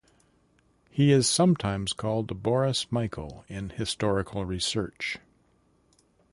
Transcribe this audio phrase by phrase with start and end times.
[0.89, 5.19] He is sometimes called Boris-Michael in historical research.